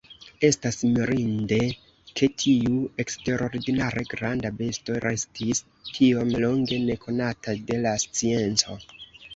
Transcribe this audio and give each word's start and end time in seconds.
Estas 0.47 0.77
mirinde 0.93 1.59
ke 2.21 2.29
tiu 2.43 2.79
eksterordinare 3.05 4.05
granda 4.15 4.53
besto 4.63 4.97
restis 5.07 5.63
tiom 5.93 6.35
longe 6.47 6.83
nekonata 6.91 7.59
de 7.71 7.81
la 7.87 7.95
scienco. 8.09 8.83